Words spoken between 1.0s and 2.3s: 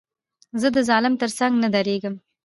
تر څنګ نه درېږم.